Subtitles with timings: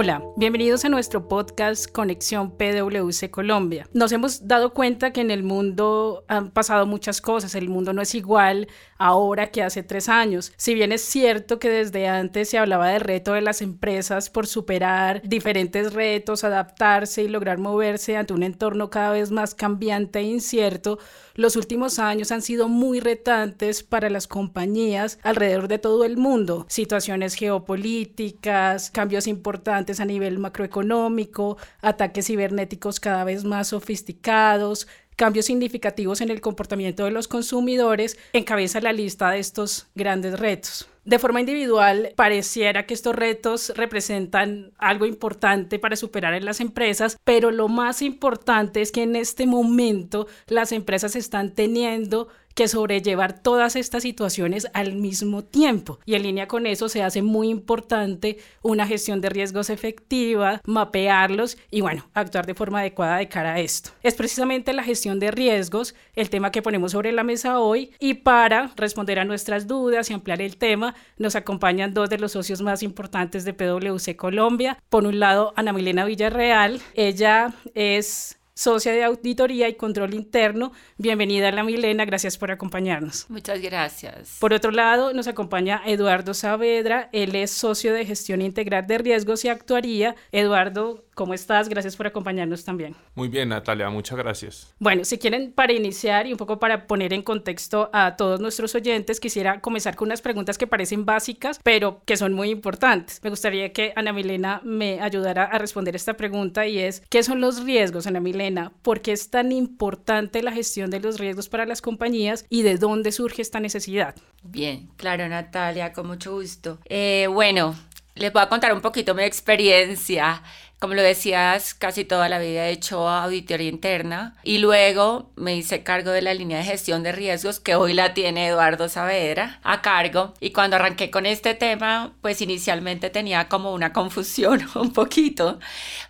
[0.00, 3.88] Hola, bienvenidos a nuestro podcast Conexión PwC Colombia.
[3.92, 8.00] Nos hemos dado cuenta que en el mundo han pasado muchas cosas, el mundo no
[8.00, 10.52] es igual ahora que hace tres años.
[10.56, 14.46] Si bien es cierto que desde antes se hablaba del reto de las empresas por
[14.46, 20.22] superar diferentes retos, adaptarse y lograr moverse ante un entorno cada vez más cambiante e
[20.22, 21.00] incierto,
[21.34, 26.66] los últimos años han sido muy retantes para las compañías alrededor de todo el mundo.
[26.68, 36.20] Situaciones geopolíticas, cambios importantes a nivel macroeconómico, ataques cibernéticos cada vez más sofisticados, cambios significativos
[36.20, 40.88] en el comportamiento de los consumidores, encabeza la lista de estos grandes retos.
[41.04, 47.16] De forma individual, pareciera que estos retos representan algo importante para superar en las empresas,
[47.24, 53.40] pero lo más importante es que en este momento las empresas están teniendo que sobrellevar
[53.40, 56.00] todas estas situaciones al mismo tiempo.
[56.04, 61.56] Y en línea con eso se hace muy importante una gestión de riesgos efectiva, mapearlos
[61.70, 63.90] y bueno, actuar de forma adecuada de cara a esto.
[64.02, 68.14] Es precisamente la gestión de riesgos el tema que ponemos sobre la mesa hoy y
[68.14, 72.60] para responder a nuestras dudas y ampliar el tema nos acompañan dos de los socios
[72.60, 74.82] más importantes de PwC Colombia.
[74.88, 76.80] Por un lado, Ana Milena Villarreal.
[76.94, 80.72] Ella es socia de auditoría y control interno.
[80.96, 83.26] Bienvenida, la Milena, gracias por acompañarnos.
[83.28, 84.38] Muchas gracias.
[84.40, 89.44] Por otro lado, nos acompaña Eduardo Saavedra, él es socio de gestión integral de riesgos
[89.44, 90.16] y actuaría.
[90.32, 91.68] Eduardo, ¿Cómo estás?
[91.68, 92.94] Gracias por acompañarnos también.
[93.16, 94.72] Muy bien, Natalia, muchas gracias.
[94.78, 98.76] Bueno, si quieren, para iniciar y un poco para poner en contexto a todos nuestros
[98.76, 103.18] oyentes, quisiera comenzar con unas preguntas que parecen básicas, pero que son muy importantes.
[103.24, 107.40] Me gustaría que Ana Milena me ayudara a responder esta pregunta y es, ¿qué son
[107.40, 108.47] los riesgos, Ana Milena?
[108.82, 112.76] ¿Por qué es tan importante la gestión de los riesgos para las compañías y de
[112.76, 114.14] dónde surge esta necesidad?
[114.42, 116.78] Bien, claro, Natalia, con mucho gusto.
[116.86, 117.74] Eh, bueno,
[118.14, 120.42] les voy a contar un poquito mi experiencia
[120.78, 125.82] como lo decías, casi toda la vida he hecho auditoría interna y luego me hice
[125.82, 129.82] cargo de la línea de gestión de riesgos que hoy la tiene Eduardo Saavedra a
[129.82, 130.34] cargo.
[130.38, 135.58] Y cuando arranqué con este tema, pues inicialmente tenía como una confusión un poquito,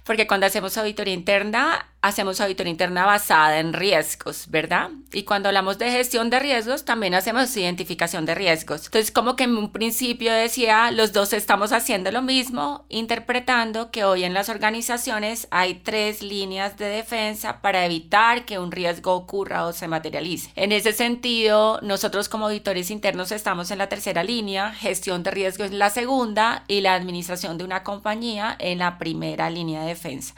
[0.05, 4.91] porque cuando hacemos auditoría interna, hacemos auditoría interna basada en riesgos, ¿verdad?
[5.13, 8.87] Y cuando hablamos de gestión de riesgos, también hacemos identificación de riesgos.
[8.87, 14.05] Entonces, como que en un principio decía, los dos estamos haciendo lo mismo, interpretando que
[14.05, 19.67] hoy en las organizaciones hay tres líneas de defensa para evitar que un riesgo ocurra
[19.67, 20.51] o se materialice.
[20.55, 25.65] En ese sentido, nosotros como auditores internos estamos en la tercera línea, gestión de riesgo
[25.65, 30.35] en la segunda y la administración de una compañía en la primera línea de defensa.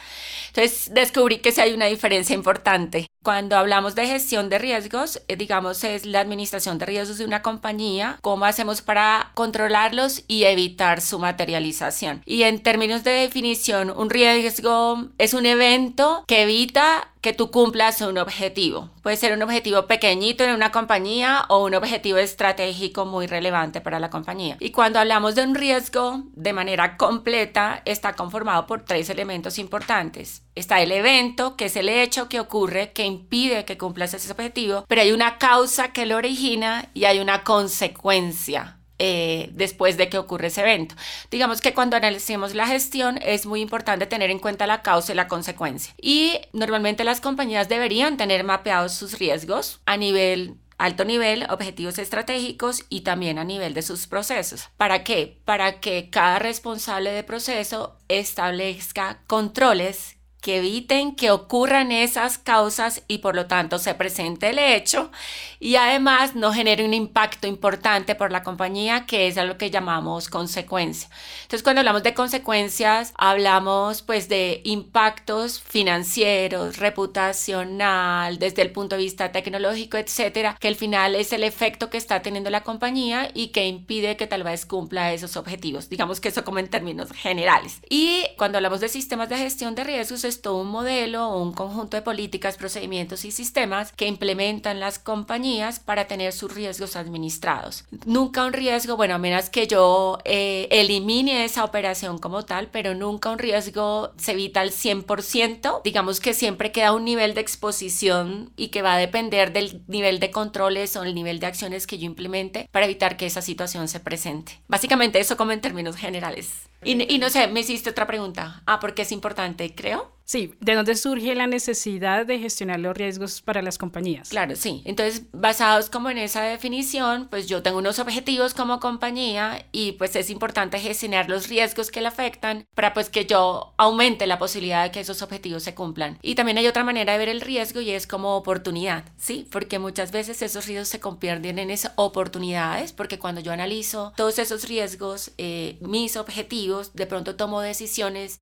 [0.49, 3.07] Entonces, descubrí que si hay una diferencia importante.
[3.23, 7.43] Cuando hablamos de gestión de riesgos, eh, digamos, es la administración de riesgos de una
[7.43, 12.23] compañía, cómo hacemos para controlarlos y evitar su materialización.
[12.25, 18.01] Y en términos de definición, un riesgo es un evento que evita que tú cumplas
[18.01, 18.89] un objetivo.
[19.03, 24.01] Puede ser un objetivo pequeñito en una compañía o un objetivo estratégico muy relevante para
[24.01, 24.57] la compañía.
[24.61, 30.43] Y cuando hablamos de un riesgo de manera completa, está conformado por tres elementos importantes.
[30.55, 34.85] Está el evento, que es el hecho que ocurre que impide que cumplas ese objetivo,
[34.89, 40.19] pero hay una causa que lo origina y hay una consecuencia eh, después de que
[40.19, 40.95] ocurre ese evento.
[41.31, 45.17] Digamos que cuando analicemos la gestión es muy importante tener en cuenta la causa y
[45.17, 45.95] la consecuencia.
[46.01, 52.85] Y normalmente las compañías deberían tener mapeados sus riesgos a nivel alto nivel, objetivos estratégicos
[52.89, 54.69] y también a nivel de sus procesos.
[54.77, 55.41] ¿Para qué?
[55.45, 63.19] Para que cada responsable de proceso establezca controles que eviten que ocurran esas causas y
[63.19, 65.11] por lo tanto se presente el hecho
[65.59, 69.71] y además no genere un impacto importante por la compañía que es a lo que
[69.71, 71.09] llamamos consecuencia.
[71.43, 79.03] Entonces cuando hablamos de consecuencias hablamos pues de impactos financieros, reputacional, desde el punto de
[79.03, 83.49] vista tecnológico, etcétera, que al final es el efecto que está teniendo la compañía y
[83.49, 85.89] que impide que tal vez cumpla esos objetivos.
[85.89, 87.81] Digamos que eso como en términos generales.
[87.89, 91.97] Y cuando hablamos de sistemas de gestión de riesgos todo un modelo o un conjunto
[91.97, 97.85] de políticas, procedimientos y sistemas que implementan las compañías para tener sus riesgos administrados.
[98.07, 102.95] Nunca un riesgo, bueno, a menos que yo eh, elimine esa operación como tal, pero
[102.95, 105.83] nunca un riesgo se evita al 100%.
[105.83, 110.21] Digamos que siempre queda un nivel de exposición y que va a depender del nivel
[110.21, 113.89] de controles o el nivel de acciones que yo implemente para evitar que esa situación
[113.89, 114.61] se presente.
[114.69, 116.69] Básicamente eso como en términos generales.
[116.83, 118.63] Y, y no sé, me hiciste otra pregunta.
[118.67, 120.11] Ah, porque es importante, creo.
[120.31, 124.29] Sí, ¿de dónde surge la necesidad de gestionar los riesgos para las compañías?
[124.29, 124.81] Claro, sí.
[124.85, 130.15] Entonces, basados como en esa definición, pues yo tengo unos objetivos como compañía y pues
[130.15, 134.85] es importante gestionar los riesgos que le afectan para pues que yo aumente la posibilidad
[134.85, 136.17] de que esos objetivos se cumplan.
[136.23, 139.49] Y también hay otra manera de ver el riesgo y es como oportunidad, ¿sí?
[139.51, 144.39] Porque muchas veces esos riesgos se convierten en esas oportunidades porque cuando yo analizo todos
[144.39, 148.39] esos riesgos, eh, mis objetivos, de pronto tomo decisiones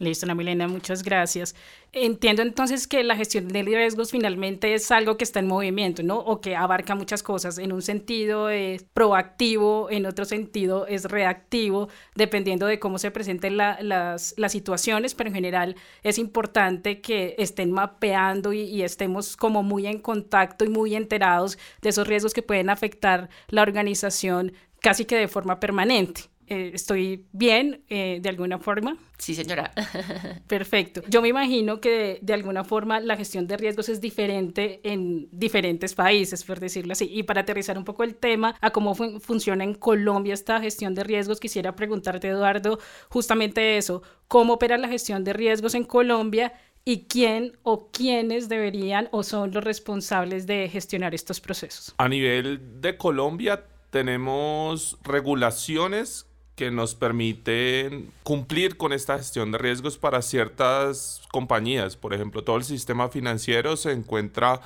[0.00, 1.54] Listo, Ana Milena, muchas gracias.
[1.92, 6.18] Entiendo entonces que la gestión de riesgos finalmente es algo que está en movimiento, ¿no?
[6.18, 7.58] O que abarca muchas cosas.
[7.58, 13.56] En un sentido es proactivo, en otro sentido es reactivo, dependiendo de cómo se presenten
[13.56, 19.62] las, las, situaciones, pero en general es importante que estén mapeando y, y estemos como
[19.62, 25.04] muy en contacto y muy enterados de esos riesgos que pueden afectar la organización casi
[25.04, 26.33] que de forma permanente.
[26.46, 28.96] Eh, estoy bien eh, de alguna forma.
[29.18, 29.72] Sí, señora.
[30.46, 31.02] Perfecto.
[31.08, 35.94] Yo me imagino que de, alguna forma la gestión de riesgos es diferente en diferentes
[35.94, 37.08] países, por decirlo así.
[37.10, 41.04] Y para aterrizar un poco el tema a cómo funciona en Colombia esta gestión de
[41.04, 46.52] riesgos, quisiera preguntarte, Eduardo, justamente eso, ¿cómo opera la gestión de riesgos en Colombia
[46.84, 51.94] y quién o quiénes deberían o son los responsables de gestionar estos procesos?
[51.98, 56.26] A nivel de Colombia tenemos regulaciones
[56.56, 61.96] que nos permiten cumplir con esta gestión de riesgos para ciertas compañías.
[61.96, 64.60] Por ejemplo, todo el sistema financiero se encuentra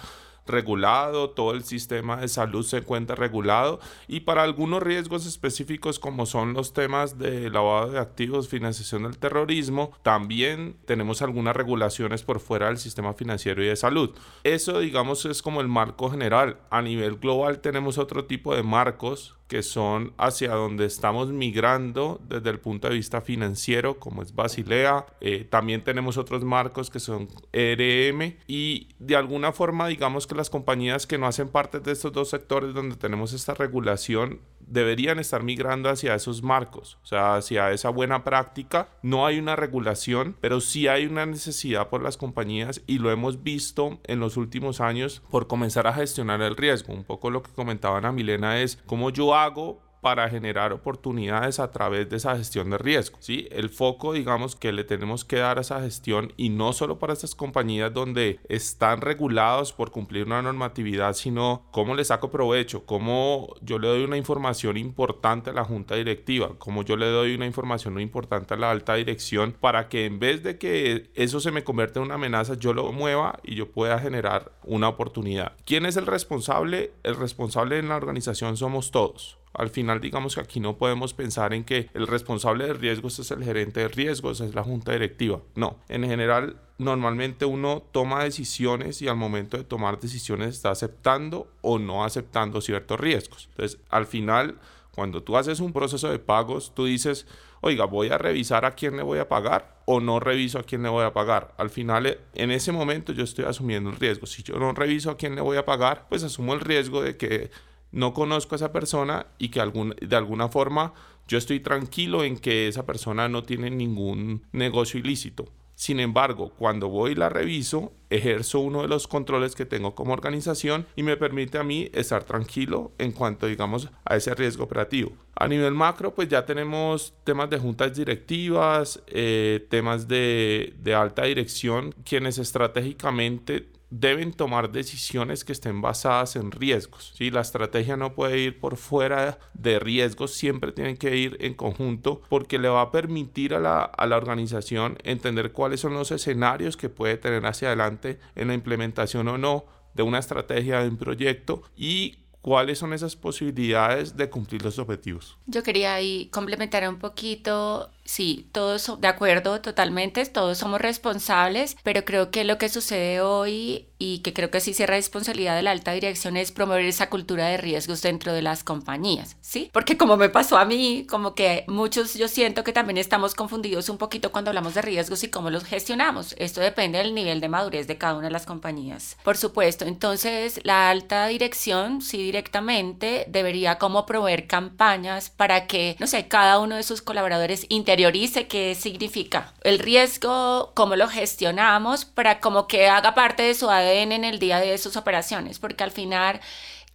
[0.48, 6.26] regulado, todo el sistema de salud se encuentra regulado y para algunos riesgos específicos como
[6.26, 12.40] son los temas de lavado de activos, financiación del terrorismo, también tenemos algunas regulaciones por
[12.40, 14.10] fuera del sistema financiero y de salud.
[14.42, 16.58] Eso digamos es como el marco general.
[16.70, 22.50] A nivel global tenemos otro tipo de marcos que son hacia donde estamos migrando desde
[22.50, 25.06] el punto de vista financiero, como es Basilea.
[25.20, 30.50] Eh, también tenemos otros marcos que son ERM y de alguna forma digamos que las
[30.50, 35.42] compañías que no hacen parte de estos dos sectores donde tenemos esta regulación deberían estar
[35.42, 38.88] migrando hacia esos marcos, o sea, hacia esa buena práctica.
[39.02, 43.42] No hay una regulación, pero sí hay una necesidad por las compañías y lo hemos
[43.42, 46.92] visto en los últimos años por comenzar a gestionar el riesgo.
[46.92, 51.70] Un poco lo que comentaban a Milena es cómo yo hago para generar oportunidades a
[51.70, 53.18] través de esa gestión de riesgo.
[53.20, 53.48] ¿sí?
[53.50, 57.12] El foco, digamos, que le tenemos que dar a esa gestión y no solo para
[57.12, 63.54] estas compañías donde están regulados por cumplir una normatividad, sino cómo le saco provecho, cómo
[63.60, 67.46] yo le doy una información importante a la junta directiva, cómo yo le doy una
[67.46, 71.64] información importante a la alta dirección para que en vez de que eso se me
[71.64, 75.52] convierta en una amenaza, yo lo mueva y yo pueda generar una oportunidad.
[75.64, 76.92] ¿Quién es el responsable?
[77.02, 79.37] El responsable en la organización somos todos.
[79.58, 83.32] Al final, digamos que aquí no podemos pensar en que el responsable de riesgos es
[83.32, 85.40] el gerente de riesgos, es la junta directiva.
[85.56, 91.50] No, en general, normalmente uno toma decisiones y al momento de tomar decisiones está aceptando
[91.60, 93.48] o no aceptando ciertos riesgos.
[93.50, 94.60] Entonces, al final,
[94.94, 97.26] cuando tú haces un proceso de pagos, tú dices,
[97.60, 100.84] oiga, voy a revisar a quién le voy a pagar o no reviso a quién
[100.84, 101.54] le voy a pagar.
[101.58, 104.26] Al final, en ese momento yo estoy asumiendo el riesgo.
[104.26, 107.16] Si yo no reviso a quién le voy a pagar, pues asumo el riesgo de
[107.16, 107.50] que
[107.92, 109.60] no conozco a esa persona y que
[110.00, 110.94] de alguna forma
[111.26, 115.46] yo estoy tranquilo en que esa persona no tiene ningún negocio ilícito.
[115.78, 120.12] Sin embargo, cuando voy y la reviso, ejerzo uno de los controles que tengo como
[120.12, 125.12] organización y me permite a mí estar tranquilo en cuanto, digamos, a ese riesgo operativo.
[125.36, 131.26] A nivel macro, pues ya tenemos temas de juntas directivas, eh, temas de, de alta
[131.26, 137.14] dirección, quienes estratégicamente deben tomar decisiones que estén basadas en riesgos.
[137.18, 142.22] La estrategia no puede ir por fuera de riesgos, siempre tienen que ir en conjunto
[142.28, 146.76] porque le va a permitir a la, a la organización entender cuáles son los escenarios
[146.76, 150.96] que puede tener hacia adelante en la implementación o no de una estrategia de un
[150.96, 152.18] proyecto y
[152.48, 155.36] cuáles son esas posibilidades de cumplir los objetivos.
[155.46, 162.06] Yo quería ahí complementar un poquito sí, todos de acuerdo totalmente, todos somos responsables, pero
[162.06, 165.72] creo que lo que sucede hoy y que creo que sí será responsabilidad de la
[165.72, 169.68] alta dirección es promover esa cultura de riesgos dentro de las compañías, ¿sí?
[169.74, 173.90] Porque como me pasó a mí, como que muchos yo siento que también estamos confundidos
[173.90, 176.34] un poquito cuando hablamos de riesgos y cómo los gestionamos.
[176.38, 179.18] Esto depende del nivel de madurez de cada una de las compañías.
[179.22, 186.06] Por supuesto, entonces la alta dirección sí directamente debería como promover campañas para que, no
[186.06, 192.04] sé, cada uno de sus colaboradores inter interiorice qué significa el riesgo, cómo lo gestionamos,
[192.04, 195.82] para como que haga parte de su ADN en el día de sus operaciones, porque
[195.82, 196.40] al final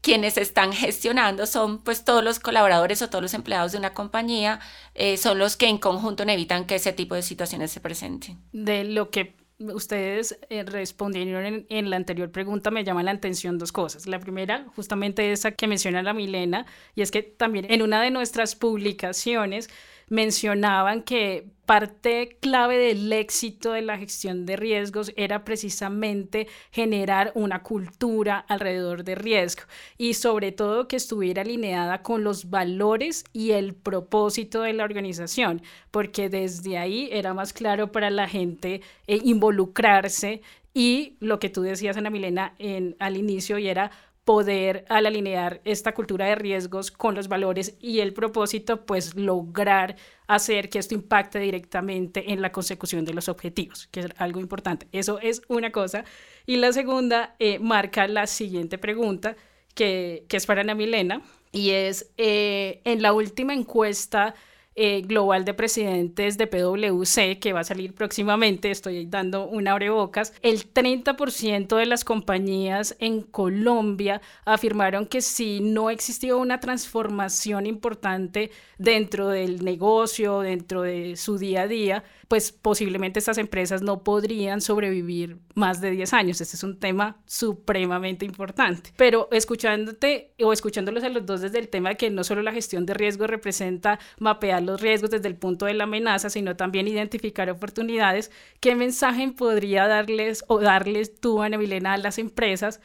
[0.02, 4.60] quienes están gestionando son pues todos los colaboradores o todos los empleados de una compañía,
[4.96, 8.38] eh, son los que en conjunto evitan que ese tipo de situaciones se presenten.
[8.54, 13.72] De lo que ustedes eh, respondieron en, la anterior pregunta, me llaman la atención dos
[13.72, 14.08] cosas.
[14.08, 18.12] La primera, justamente esa que menciona la Milena, y es que también en una de
[18.12, 19.70] nuestras publicaciones
[20.10, 27.64] mencionaban que parte clave del éxito de la gestión de riesgos era precisamente generar una
[27.64, 29.64] cultura alrededor de riesgo
[29.98, 35.62] y sobre todo que estuviera alineada con los valores y el propósito de la organización,
[35.90, 40.42] porque desde ahí era más claro para la gente eh, involucrarse
[40.74, 43.92] y lo que tú decías, Ana Milena, en, al inicio, y era
[44.24, 49.98] poder al alinear esta cultura de riesgos con los valores y el propósito, pues lograr
[50.28, 54.88] hacer que esto impacte directamente en la consecución de los objetivos, que es algo importante.
[54.92, 56.06] Eso es una cosa.
[56.46, 59.36] Y la segunda eh, marca la siguiente pregunta,
[59.76, 64.36] que, que, es para Ana Milena, y es, eh, en la última encuesta
[64.76, 70.34] eh, global de presidentes de PwC, que va a salir próximamente, estoy dando un abrebocas,
[70.42, 78.50] el 30% de las compañías en Colombia afirmaron que si no existía una transformación importante
[78.80, 84.60] dentro del negocio, dentro de su día a día, pues posiblemente estas empresas no podrían
[84.60, 86.42] sobrevivir más de 10 años.
[86.42, 88.92] Este es un tema supremamente importante.
[88.98, 92.52] Pero escuchándote o escuchándolos a los dos desde el tema de que no solo la
[92.52, 96.88] gestión de riesgo representa mapear los riesgos desde el punto de la amenaza, sino también
[96.88, 102.80] identificar oportunidades, ¿qué mensaje podría darles o darles tú, Ana Milena, a las empresas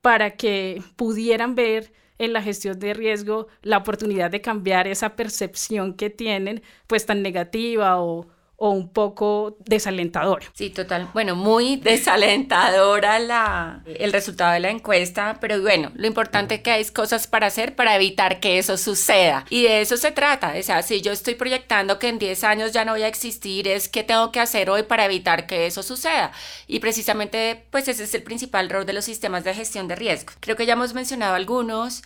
[0.00, 5.94] para que pudieran ver en la gestión de riesgo la oportunidad de cambiar esa percepción
[5.94, 8.26] que tienen pues tan negativa o,
[8.64, 10.46] o un poco desalentadora.
[10.52, 11.10] Sí, total.
[11.12, 16.70] Bueno, muy desalentadora la, el resultado de la encuesta, pero bueno, lo importante es que
[16.70, 19.44] hay cosas para hacer para evitar que eso suceda.
[19.50, 20.54] Y de eso se trata.
[20.56, 23.66] O sea, si yo estoy proyectando que en 10 años ya no voy a existir,
[23.66, 26.30] es qué tengo que hacer hoy para evitar que eso suceda.
[26.68, 30.34] Y precisamente, pues ese es el principal rol de los sistemas de gestión de riesgo.
[30.38, 32.04] Creo que ya hemos mencionado algunos.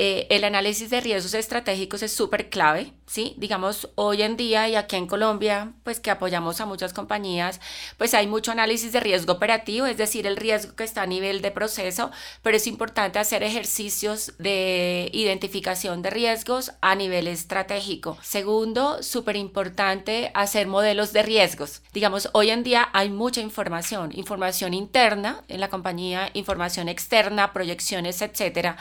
[0.00, 3.34] Eh, el análisis de riesgos estratégicos es súper clave, ¿sí?
[3.36, 7.60] Digamos, hoy en día y aquí en Colombia, pues que apoyamos a muchas compañías,
[7.96, 11.42] pues hay mucho análisis de riesgo operativo, es decir, el riesgo que está a nivel
[11.42, 12.12] de proceso,
[12.44, 18.18] pero es importante hacer ejercicios de identificación de riesgos a nivel estratégico.
[18.22, 21.82] Segundo, súper importante hacer modelos de riesgos.
[21.92, 28.22] Digamos, hoy en día hay mucha información, información interna en la compañía, información externa, proyecciones,
[28.22, 28.76] etcétera.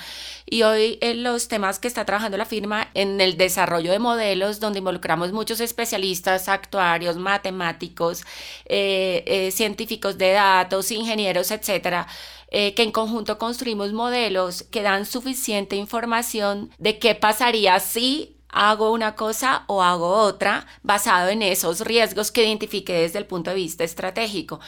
[0.45, 4.79] Y hoy los temas que está trabajando la firma en el desarrollo de modelos, donde
[4.79, 8.23] involucramos muchos especialistas, actuarios, matemáticos,
[8.65, 12.07] eh, eh, científicos de datos, ingenieros, etcétera.
[12.49, 18.91] Eh, que en conjunto construimos modelos que dan suficiente información de qué pasaría si hago
[18.91, 23.57] una cosa o hago otra basado en esos riesgos que identifique desde el punto de
[23.57, 24.59] vista estratégico.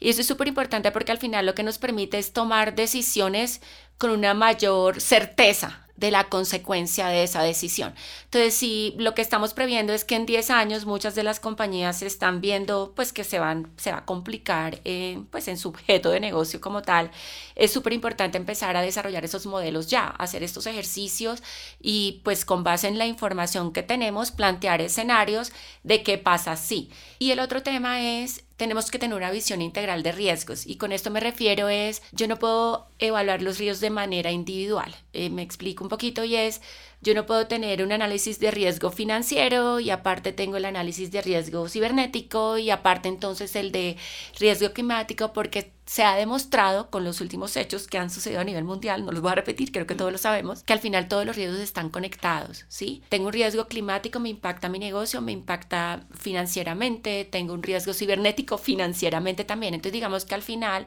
[0.00, 3.60] Y eso es súper importante porque al final lo que nos permite es tomar decisiones
[3.98, 7.92] con una mayor certeza de la consecuencia de esa decisión.
[8.24, 12.02] Entonces, si lo que estamos previendo es que en 10 años muchas de las compañías
[12.02, 16.10] están viendo pues que se, van, se va a complicar eh, pues en su objeto
[16.10, 17.10] de negocio como tal,
[17.56, 21.42] es súper importante empezar a desarrollar esos modelos ya, hacer estos ejercicios
[21.80, 25.52] y pues con base en la información que tenemos, plantear escenarios
[25.82, 26.90] de qué pasa si.
[27.18, 30.92] Y el otro tema es tenemos que tener una visión integral de riesgos y con
[30.92, 34.94] esto me refiero es, yo no puedo evaluar los riesgos de manera individual.
[35.12, 36.60] Eh, me explico un poquito y es,
[37.00, 41.22] yo no puedo tener un análisis de riesgo financiero y aparte tengo el análisis de
[41.22, 43.96] riesgo cibernético y aparte entonces el de
[44.40, 48.62] riesgo climático porque se ha demostrado con los últimos hechos que han sucedido a nivel
[48.64, 51.24] mundial, no los voy a repetir, creo que todos lo sabemos, que al final todos
[51.24, 53.02] los riesgos están conectados, ¿sí?
[53.08, 58.58] Tengo un riesgo climático, me impacta mi negocio, me impacta financieramente, tengo un riesgo cibernético
[58.58, 60.86] financieramente también, entonces digamos que al final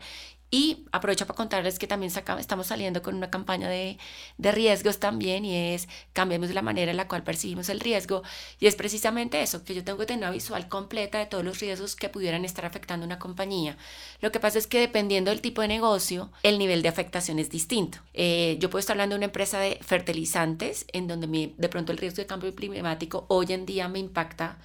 [0.52, 3.98] y aprovecho para contarles que también estamos saliendo con una campaña de,
[4.38, 8.22] de, riesgos también y es cambiemos la manera en la cual percibimos el riesgo
[8.60, 11.60] y es precisamente eso, que yo tengo que tener una visual completa de todos los
[11.62, 13.78] riesgos que pudieran estar afectando una compañía.
[14.20, 17.50] Lo que pasa es que dependiendo del tipo de negocio, el nivel de afectación es
[17.50, 18.00] distinto.
[18.14, 21.98] Eh, yo puedo estar hablando de una empresa de fertilizantes en donde de pronto el
[21.98, 24.58] riesgo de cambio climático hoy en día me impacta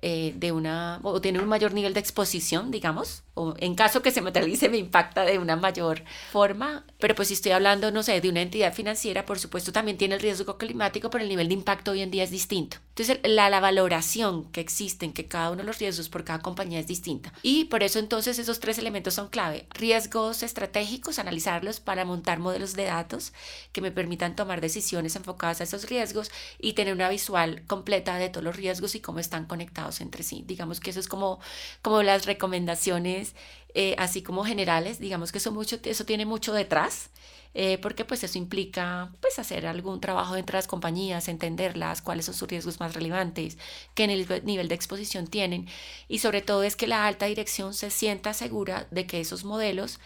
[0.00, 4.10] eh, de una, o tiene un mayor nivel de exposición, digamos, o en caso que
[4.10, 6.84] se materialice me impacta de una mayor forma.
[6.98, 10.16] Pero pues si estoy hablando, no sé, de una entidad financiera, por supuesto también tiene
[10.16, 12.78] el riesgo climático, pero el nivel de impacto hoy en día es distinto.
[12.90, 16.40] Entonces la, la valoración que existe en que cada uno de los riesgos por cada
[16.40, 17.32] compañía es distinta.
[17.42, 19.66] Y por eso entonces esos tres elementos son clave.
[19.70, 23.32] Riesgos estratégicos, analizarlos para montar modelos de datos
[23.72, 28.30] que me permitan tomar decisiones enfocadas a esos riesgos y tener una visual completa de
[28.30, 30.42] todos los riesgos y cómo están conectados entre sí.
[30.46, 31.38] Digamos que eso es como,
[31.82, 33.27] como las recomendaciones
[33.74, 37.10] eh, así como generales, digamos que eso, tiene mucho detrás,
[37.54, 42.34] eh, porque pues eso implica pues hacer algún trabajo entre las compañías, entenderlas, cuáles son
[42.34, 43.58] sus riesgos más relevantes,
[43.94, 45.68] qué nivel de exposición tienen
[46.08, 50.00] y sobre todo es que la alta dirección se sienta segura de que esos modelos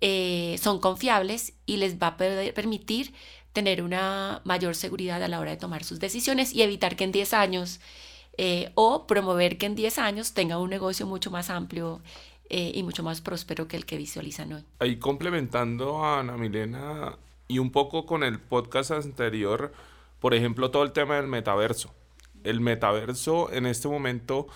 [0.00, 3.12] eh, son confiables y les va a permitir
[3.52, 7.12] tener una mayor seguridad a la hora de tomar sus decisiones y evitar que en
[7.12, 7.80] 10 años
[8.76, 12.00] o promover que en 10 años tenga un negocio mucho más amplio
[12.50, 14.64] eh, y mucho más próspero que el que visualizan hoy.
[14.78, 19.72] Ahí complementando a Ana Milena y un poco con el podcast anterior,
[20.20, 21.94] por ejemplo, todo el tema del metaverso.
[22.44, 24.46] El metaverso en este momento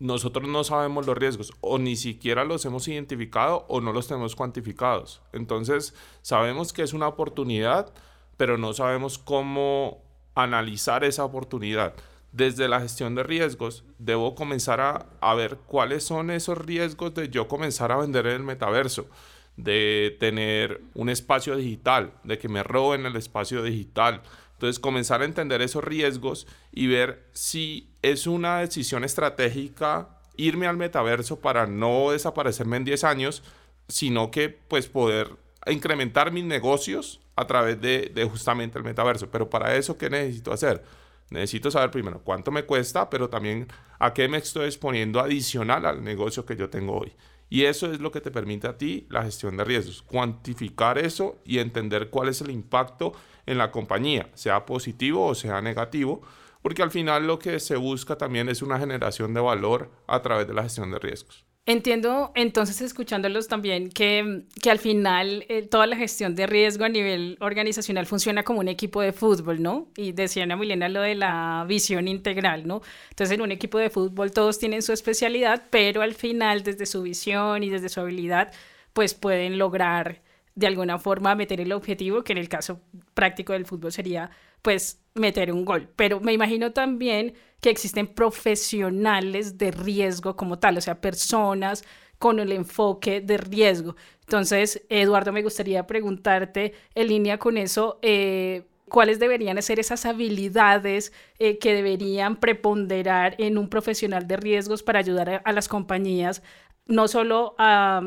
[0.00, 4.34] nosotros no sabemos los riesgos o ni siquiera los hemos identificado o no los tenemos
[4.34, 5.20] cuantificados.
[5.32, 7.92] Entonces sabemos que es una oportunidad,
[8.36, 10.02] pero no sabemos cómo
[10.34, 11.94] analizar esa oportunidad
[12.32, 14.80] desde la gestión de riesgos, debo comenzar
[15.20, 19.08] a, ver cuáles son esos riesgos de yo comenzar a vender en el metaverso,
[19.56, 24.22] de tener un espacio digital, de que me roben el espacio digital.
[24.52, 30.76] Entonces, comenzar a entender esos riesgos y ver si es una decisión estratégica irme al
[30.76, 33.42] metaverso para no desaparecerme en 10 años,
[33.88, 39.30] sino que pues poder incrementar mis negocios a través de, de justamente el metaverso.
[39.30, 40.82] Pero para eso, ¿qué necesito hacer?
[41.30, 43.68] Necesito saber primero cuánto me cuesta, pero también
[43.98, 47.12] a qué me estoy exponiendo adicional al negocio que yo tengo hoy.
[47.48, 51.40] Y eso es lo que te permite a ti la gestión de riesgos, cuantificar eso
[51.44, 53.12] y entender cuál es el impacto
[53.46, 56.22] en la compañía, sea positivo o sea negativo,
[56.62, 60.46] porque al final lo que se busca también es una generación de valor a través
[60.46, 61.49] de la gestión de riesgos.
[61.70, 66.88] Entiendo entonces escuchándolos también que, que al final eh, toda la gestión de riesgo a
[66.88, 69.86] nivel organizacional funciona como un equipo de fútbol, ¿no?
[69.96, 72.82] Y decía Ana Milena lo de la visión integral, ¿no?
[73.10, 77.02] Entonces en un equipo de fútbol todos tienen su especialidad, pero al final desde su
[77.02, 78.52] visión y desde su habilidad
[78.92, 80.22] pues pueden lograr
[80.56, 82.80] de alguna forma meter el objetivo, que en el caso
[83.14, 85.88] práctico del fútbol sería pues meter un gol.
[85.96, 91.84] Pero me imagino también que existen profesionales de riesgo como tal, o sea, personas
[92.18, 93.96] con el enfoque de riesgo.
[94.20, 101.12] Entonces, Eduardo, me gustaría preguntarte en línea con eso, eh, ¿cuáles deberían ser esas habilidades
[101.38, 106.42] eh, que deberían preponderar en un profesional de riesgos para ayudar a, las compañías,
[106.86, 108.02] no solo a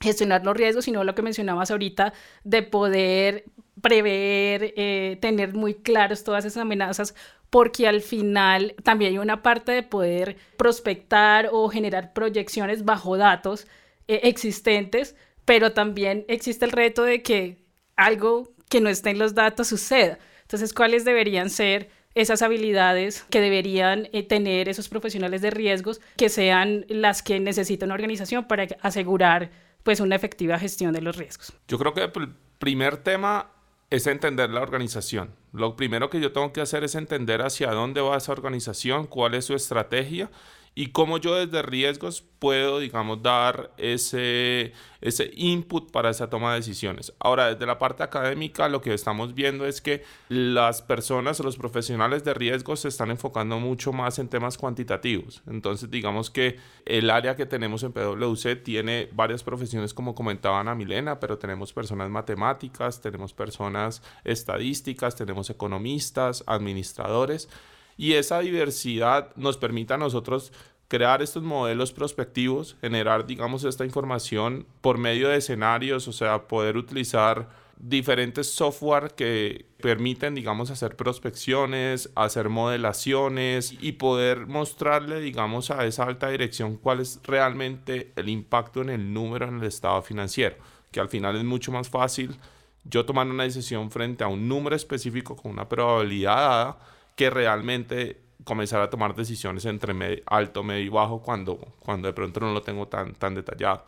[0.00, 2.12] gestionar los riesgos, sino lo que mencionabas ahorita,
[2.44, 3.44] de poder
[3.82, 7.14] prever, eh, tener muy claros todas esas amenazas,
[7.50, 13.66] porque al final también hay una parte de poder prospectar o generar proyecciones bajo datos
[14.08, 17.58] eh, existentes, pero también existe el reto de que
[17.96, 20.18] algo que no esté en los datos suceda.
[20.42, 26.28] Entonces, ¿cuáles deberían ser esas habilidades que deberían eh, tener esos profesionales de riesgos que
[26.28, 29.50] sean las que necesita una organización para asegurar
[29.82, 31.52] pues una efectiva gestión de los riesgos?
[31.68, 33.50] Yo creo que el primer tema
[33.92, 35.34] es entender la organización.
[35.52, 39.34] Lo primero que yo tengo que hacer es entender hacia dónde va esa organización, cuál
[39.34, 40.30] es su estrategia
[40.74, 46.60] y cómo yo desde riesgos puedo, digamos, dar ese, ese input para esa toma de
[46.60, 47.12] decisiones.
[47.20, 52.24] Ahora, desde la parte académica, lo que estamos viendo es que las personas los profesionales
[52.24, 55.42] de riesgos se están enfocando mucho más en temas cuantitativos.
[55.46, 60.74] Entonces, digamos que el área que tenemos en PwC tiene varias profesiones, como comentaban a
[60.74, 67.48] Milena, pero tenemos personas matemáticas, tenemos personas estadísticas, tenemos economistas, administradores
[67.96, 70.52] y esa diversidad nos permite a nosotros
[70.88, 76.76] crear estos modelos prospectivos, generar, digamos, esta información por medio de escenarios, o sea, poder
[76.76, 85.86] utilizar diferentes software que permiten, digamos, hacer prospecciones, hacer modelaciones y poder mostrarle, digamos, a
[85.86, 90.56] esa alta dirección cuál es realmente el impacto en el número en el estado financiero,
[90.90, 92.36] que al final es mucho más fácil
[92.84, 96.78] yo tomar una decisión frente a un número específico con una probabilidad dada
[97.16, 102.40] que realmente comenzar a tomar decisiones entre alto, medio y bajo cuando, cuando de pronto
[102.40, 103.84] no lo tengo tan, tan detallado.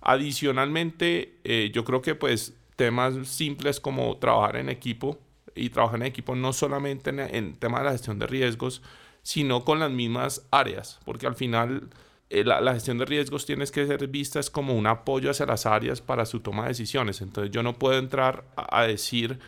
[0.00, 5.18] Adicionalmente, eh, yo creo que pues temas simples como trabajar en equipo
[5.54, 8.82] y trabajar en equipo no solamente en, en tema de la gestión de riesgos,
[9.22, 11.90] sino con las mismas áreas, porque al final
[12.30, 16.02] eh, la, gestión de riesgos tiene que ser vista como un apoyo hacia las áreas
[16.02, 17.22] para su toma de decisiones.
[17.22, 19.38] Entonces yo no puedo entrar a, decir,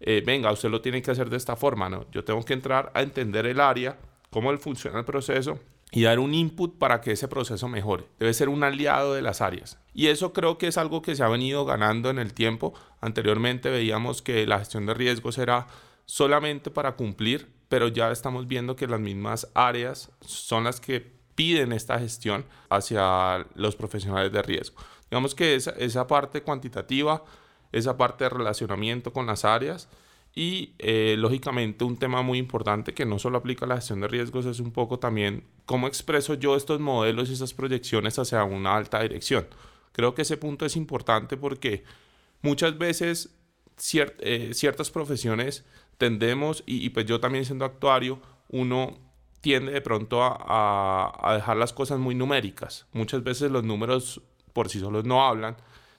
[0.00, 2.06] eh, venga, usted lo tiene que hacer de esta forma, ¿no?
[2.12, 3.98] Yo tengo que entrar a entender el área,
[4.30, 5.58] cómo funciona el proceso
[5.90, 8.04] y dar un input para que ese proceso mejore.
[8.18, 9.78] Debe ser un aliado de las áreas.
[9.94, 12.74] Y eso creo que es algo que se ha venido ganando en el tiempo.
[13.00, 15.66] Anteriormente veíamos que la gestión de riesgos era
[16.04, 21.72] solamente para cumplir, pero ya estamos viendo que las mismas áreas son las que piden
[21.72, 24.76] esta gestión hacia los profesionales de riesgo.
[25.10, 27.24] Digamos que esa, esa parte cuantitativa,
[27.72, 29.88] esa parte de relacionamiento con las áreas
[30.34, 34.08] y eh, lógicamente un tema muy importante que no solo aplica a la gestión de
[34.08, 38.76] riesgos es un poco también cómo expreso yo estos modelos y esas proyecciones hacia una
[38.76, 39.46] alta dirección.
[39.92, 41.84] Creo que ese punto es importante porque
[42.42, 43.30] muchas veces
[43.92, 45.64] eh, ciertas profesiones
[45.98, 48.96] tendemos, y, y, pues yo también siendo actuario, uno
[49.40, 52.86] tiende de pronto a, dejar las cosas muy numéricas.
[52.92, 54.20] Muchas veces los números
[54.52, 55.56] por sí solos no hablan.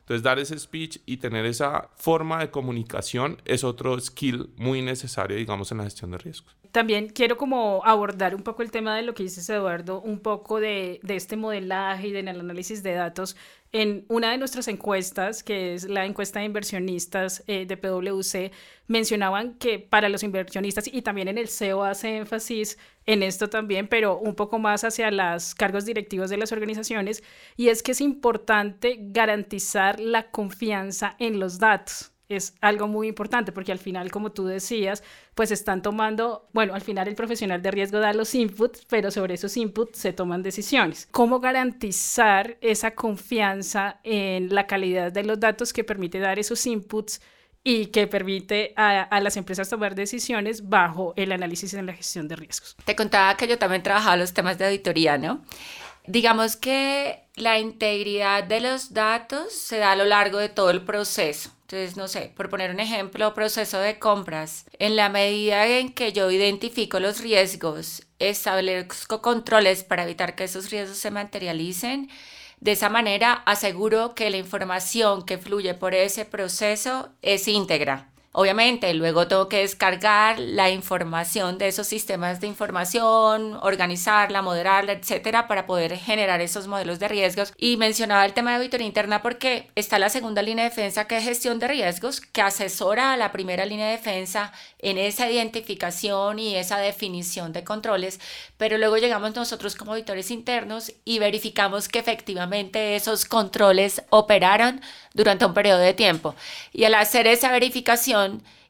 [0.09, 5.37] Entonces dar ese speech y tener esa forma de comunicación es otro skill muy necesario,
[5.37, 6.58] digamos, en la gestión de riesgos.
[6.71, 10.59] También quiero como abordar un poco el tema de lo que dices, Eduardo, un poco
[10.59, 13.35] de, de este modelaje y del análisis de datos
[13.71, 18.51] en una de nuestras encuestas, que es la encuesta de inversionistas eh, de PwC,
[18.87, 23.87] mencionaban que para los inversionistas, y también en el CEO hace énfasis en esto también,
[23.87, 27.23] pero un poco más hacia los cargos directivos de las organizaciones,
[27.57, 33.51] y es que es importante garantizar la confianza en los datos es algo muy importante
[33.51, 37.71] porque al final, como tú decías, pues están tomando, bueno, al final el profesional de
[37.71, 41.07] riesgo da los inputs, pero sobre esos inputs se toman decisiones.
[41.11, 47.19] ¿Cómo garantizar esa confianza en la calidad de los datos que permite dar esos inputs?
[47.61, 52.29] y que permite a, a, las empresas tomar decisiones bajo el análisis en la gestión
[52.29, 52.77] de riesgos.
[52.85, 55.43] Te contaba que yo también trabajaba los temas de auditoría, ¿no?
[56.07, 60.83] Digamos que la integridad de los datos se da a lo largo de todo el
[60.83, 61.51] proceso.
[61.71, 64.65] Entonces, no sé, por poner un ejemplo, proceso de compras.
[64.79, 70.71] En la medida en que yo identifico los riesgos, establezco controles para evitar que esos
[70.71, 72.09] riesgos se materialicen,
[72.59, 78.09] de esa manera aseguro que la información que fluye por ese proceso es íntegra.
[78.31, 85.47] Obviamente, luego tengo que descargar la información de esos sistemas de información, organizarla, moderarla, etcétera,
[85.47, 87.53] para poder generar esos modelos de riesgos.
[87.57, 91.17] Y mencionaba el tema de auditoría interna porque está la segunda línea de defensa que
[91.17, 96.37] es gestión de riesgos, que asesora a la primera línea de defensa en esa identificación
[96.37, 98.19] y esa definición de controles,
[98.57, 104.81] pero luego llegamos nosotros como auditores internos y verificamos que efectivamente esos controles operaron
[105.13, 106.35] durante un periodo de tiempo.
[106.71, 108.18] Y al hacer esa verificación,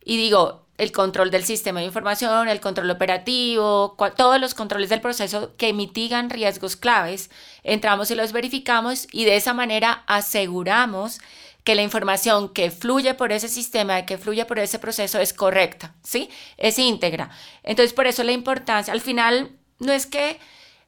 [0.04, 5.02] y digo, el control del sistema de información, el control operativo, todos los controles del
[5.02, 7.30] proceso que mitigan riesgos claves,
[7.64, 11.20] entramos y los verificamos y de esa manera aseguramos
[11.66, 15.94] que la información que fluye por ese sistema, que fluye por ese proceso es correcta,
[16.02, 16.30] ¿sí?
[16.58, 17.30] Es íntegra.
[17.64, 20.40] Entonces, por eso la importancia, al final, no es que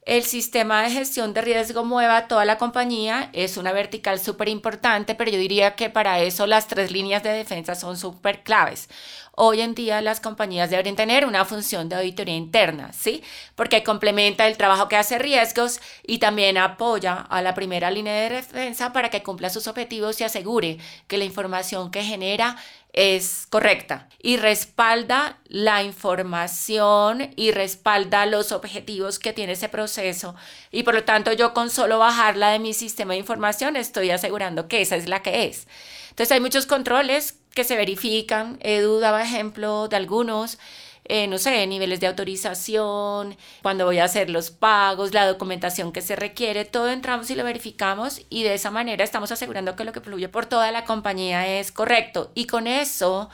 [0.03, 5.13] el sistema de gestión de riesgo mueva toda la compañía, es una vertical súper importante,
[5.13, 8.89] pero yo diría que para eso las tres líneas de defensa son súper claves.
[9.33, 13.23] Hoy en día las compañías deberían tener una función de auditoría interna, ¿sí?
[13.55, 18.29] Porque complementa el trabajo que hace riesgos y también apoya a la primera línea de
[18.29, 22.57] defensa para que cumpla sus objetivos y asegure que la información que genera
[22.93, 30.35] es correcta y respalda la información y respalda los objetivos que tiene ese proceso
[30.71, 34.67] y por lo tanto yo con solo bajarla de mi sistema de información estoy asegurando
[34.67, 35.67] que esa es la que es.
[36.09, 38.57] Entonces hay muchos controles que se verifican.
[38.61, 40.57] Edu daba ejemplo de algunos.
[41.05, 46.01] Eh, no sé, niveles de autorización, cuando voy a hacer los pagos, la documentación que
[46.01, 49.93] se requiere, todo entramos y lo verificamos y de esa manera estamos asegurando que lo
[49.93, 52.31] que fluye por toda la compañía es correcto.
[52.35, 53.29] Y con eso,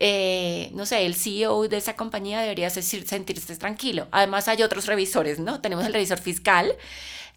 [0.00, 4.06] eh, no sé, el CEO de esa compañía debería sentirse tranquilo.
[4.12, 5.60] Además hay otros revisores, ¿no?
[5.60, 6.76] Tenemos el revisor fiscal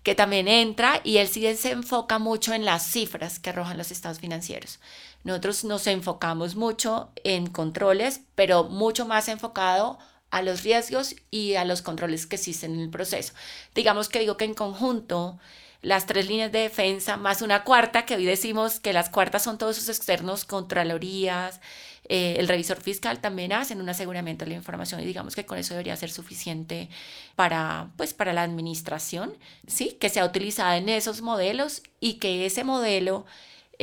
[0.04, 3.92] que también entra y él sí se enfoca mucho en las cifras que arrojan los
[3.92, 4.80] estados financieros.
[5.24, 10.00] Nosotros nos enfocamos mucho en controles, pero mucho más enfocado
[10.32, 13.34] a los riesgos y a los controles que existen en el proceso.
[13.76, 15.40] Digamos que digo que en conjunto
[15.82, 19.58] las tres líneas de defensa más una cuarta, que hoy decimos que las cuartas son
[19.58, 21.60] todos sus externos, contralorías,
[22.08, 25.58] eh, el revisor fiscal también hacen un aseguramiento de la información y digamos que con
[25.58, 26.90] eso debería ser suficiente
[27.36, 29.34] para, pues, para la administración,
[29.66, 29.98] ¿sí?
[30.00, 33.26] que sea utilizada en esos modelos y que ese modelo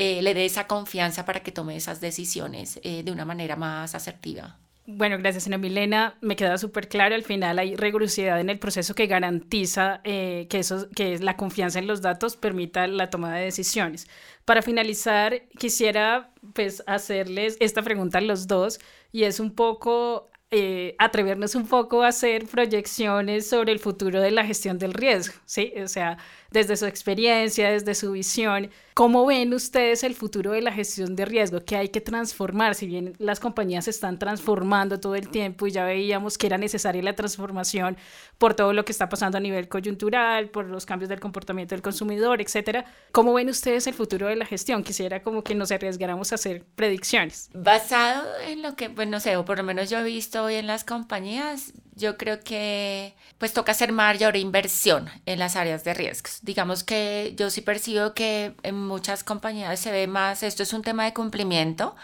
[0.01, 3.97] eh, le dé esa confianza para que tome esas decisiones eh, de una manera más
[3.97, 4.57] asertiva.
[4.87, 6.17] Bueno, gracias, Ana Milena.
[6.21, 7.17] Me queda súper claro.
[7.17, 11.81] Al final hay rigurosidad en el proceso que garantiza eh, que, eso, que la confianza
[11.81, 14.07] en los datos permita la toma de decisiones.
[14.45, 18.79] Para finalizar, quisiera pues hacerles esta pregunta a los dos
[19.11, 24.31] y es un poco eh, atrevernos un poco a hacer proyecciones sobre el futuro de
[24.31, 25.75] la gestión del riesgo, ¿sí?
[25.85, 26.17] O sea,
[26.51, 31.25] desde su experiencia, desde su visión, ¿cómo ven ustedes el futuro de la gestión de
[31.25, 31.61] riesgo?
[31.61, 32.75] que hay que transformar?
[32.75, 36.59] Si bien las compañías se están transformando todo el tiempo y ya veíamos que era
[36.59, 37.97] necesaria la transformación
[38.39, 41.83] por todo lo que está pasando a nivel coyuntural, por los cambios del comportamiento del
[41.83, 44.83] consumidor, etcétera, ¿cómo ven ustedes el futuro de la gestión?
[44.83, 47.51] Quisiera como que nos arriesgáramos a hacer predicciones.
[47.53, 50.55] Basado en lo que, pues no sé, o por lo menos yo he visto hoy
[50.55, 55.95] en las compañías, yo creo que pues toca hacer mayor inversión en las áreas de
[55.95, 56.39] riesgos.
[56.43, 60.83] Digamos que yo sí percibo que en muchas compañías se ve más, esto es un
[60.83, 61.95] tema de cumplimiento,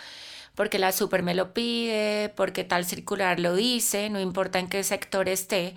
[0.54, 4.82] porque la super me lo pide, porque tal circular lo dice, no importa en qué
[4.84, 5.74] sector esté.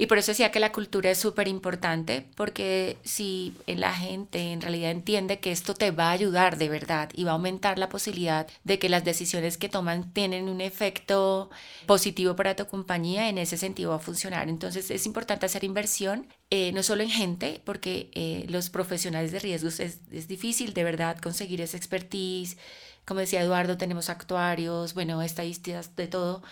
[0.00, 4.62] Y por eso decía que la cultura es súper importante, porque si la gente en
[4.62, 7.90] realidad entiende que esto te va a ayudar de verdad y va a aumentar la
[7.90, 11.50] posibilidad de que las decisiones que toman tienen un efecto
[11.84, 14.48] positivo para tu compañía, en ese sentido va a funcionar.
[14.48, 19.40] Entonces es importante hacer inversión, eh, no solo en gente, porque eh, los profesionales de
[19.40, 22.56] riesgos es, es difícil de verdad conseguir esa expertise.
[23.10, 26.44] Como decía Eduardo, tenemos actuarios, bueno, estadísticas de todo.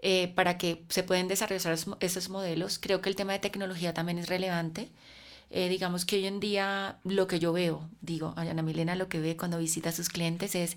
[0.00, 2.78] Eh, para que se puedan desarrollar esos modelos.
[2.78, 4.90] Creo que el tema de tecnología también es relevante.
[5.50, 9.18] Eh, digamos que hoy en día lo que yo veo, digo, Ana Milena lo que
[9.18, 10.76] ve cuando visita a sus clientes es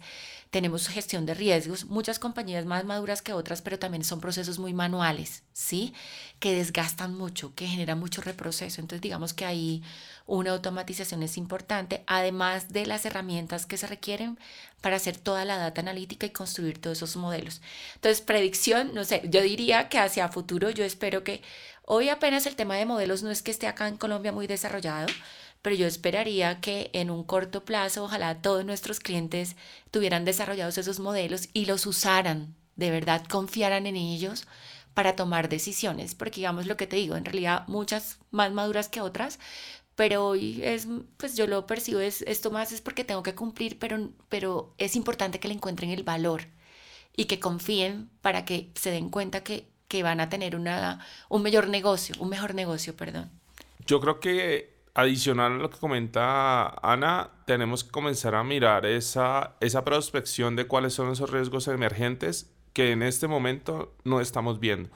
[0.52, 4.74] tenemos gestión de riesgos, muchas compañías más maduras que otras, pero también son procesos muy
[4.74, 5.94] manuales, ¿sí?
[6.40, 8.82] Que desgastan mucho, que generan mucho reproceso.
[8.82, 9.82] Entonces, digamos que ahí
[10.26, 14.38] una automatización es importante, además de las herramientas que se requieren
[14.82, 17.62] para hacer toda la data analítica y construir todos esos modelos.
[17.96, 21.42] Entonces, predicción, no sé, yo diría que hacia futuro yo espero que
[21.94, 25.08] hoy apenas el tema de modelos no es que esté acá en Colombia muy desarrollado,
[25.62, 29.58] pero yo esperaría que en un corto plazo, ojalá todos nuestros clientes
[29.92, 34.48] tuvieran desarrollados esos modelos y los usaran, de verdad confiaran en ellos
[34.94, 39.02] para tomar decisiones, porque digamos lo que te digo, en realidad muchas más maduras que
[39.02, 39.38] otras,
[39.98, 43.78] pero hoy es, pues yo lo percibo, es, esto más es porque tengo que cumplir,
[43.80, 46.48] pero, pero es importante que le encuentren el valor
[47.18, 51.44] y que confíen para que se den cuenta que, que van a tener una, un
[51.44, 53.30] mejor negocio, un mejor negocio, perdón.
[53.86, 59.58] Yo creo que adicional a lo que comenta Ana, tenemos que comenzar a mirar esa,
[59.60, 64.90] esa prospección de cuáles son esos riesgos emergentes que en este momento no estamos viendo.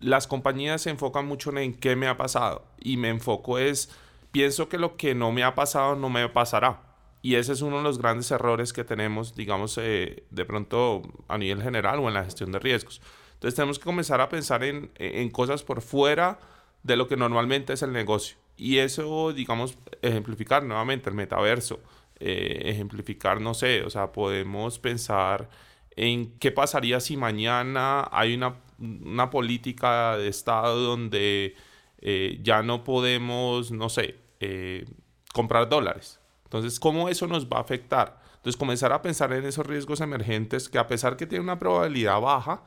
[0.00, 3.90] Las compañías se enfocan mucho en qué me ha pasado y me enfoco es,
[4.32, 6.82] pienso que lo que no me ha pasado no me pasará.
[7.22, 11.38] Y ese es uno de los grandes errores que tenemos, digamos, eh, de pronto a
[11.38, 13.00] nivel general o en la gestión de riesgos.
[13.42, 16.38] Entonces tenemos que comenzar a pensar en, en cosas por fuera
[16.84, 18.36] de lo que normalmente es el negocio.
[18.56, 21.80] Y eso, digamos, ejemplificar nuevamente el metaverso,
[22.20, 25.50] eh, ejemplificar, no sé, o sea, podemos pensar
[25.96, 31.56] en qué pasaría si mañana hay una, una política de Estado donde
[32.00, 34.84] eh, ya no podemos, no sé, eh,
[35.32, 36.20] comprar dólares.
[36.44, 38.22] Entonces, ¿cómo eso nos va a afectar?
[38.36, 42.20] Entonces, comenzar a pensar en esos riesgos emergentes que a pesar que tienen una probabilidad
[42.20, 42.62] baja,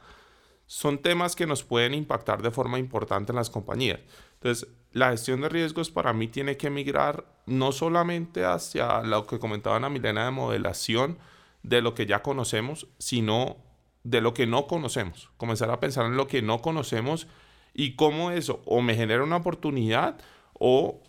[0.67, 3.99] son temas que nos pueden impactar de forma importante en las compañías.
[4.35, 9.39] Entonces, la gestión de riesgos para mí tiene que migrar no solamente hacia lo que
[9.39, 11.17] comentaba Ana Milena de modelación
[11.63, 13.57] de lo que ya conocemos, sino
[14.03, 15.31] de lo que no conocemos.
[15.37, 17.27] Comenzar a pensar en lo que no conocemos
[17.73, 20.17] y cómo eso o me genera una oportunidad
[20.53, 21.01] o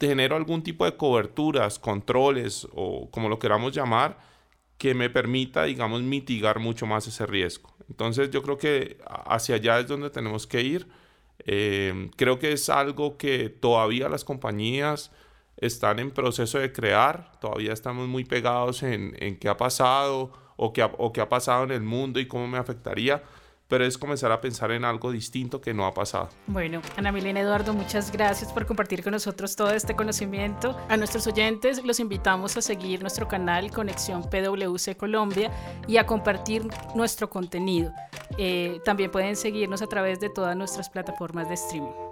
[0.00, 4.18] genero algún tipo de coberturas, controles o como lo queramos llamar,
[4.78, 7.74] que me permita, digamos, mitigar mucho más ese riesgo.
[7.88, 10.88] Entonces yo creo que hacia allá es donde tenemos que ir.
[11.46, 15.10] Eh, creo que es algo que todavía las compañías
[15.56, 20.72] están en proceso de crear, todavía estamos muy pegados en, en qué ha pasado o
[20.72, 23.22] qué o qué ha pasado en el mundo y cómo me afectaría
[23.68, 26.28] pero es comenzar a pensar en algo distinto que no ha pasado.
[26.46, 30.76] Bueno, Ana Milena Eduardo, muchas gracias por compartir con nosotros todo este conocimiento.
[30.88, 35.50] A nuestros oyentes los invitamos a seguir nuestro canal Conexión PwC Colombia
[35.86, 37.92] y a compartir nuestro contenido.
[38.38, 42.03] Eh, también pueden seguirnos a través de todas nuestras plataformas de streaming.